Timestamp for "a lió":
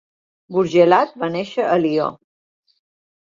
1.67-2.09